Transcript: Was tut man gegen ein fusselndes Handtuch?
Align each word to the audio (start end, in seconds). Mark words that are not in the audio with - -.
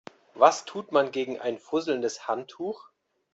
Was 0.33 0.65
tut 0.65 0.91
man 0.91 1.11
gegen 1.11 1.37
ein 1.39 1.59
fusselndes 1.59 2.27
Handtuch? 2.27 2.89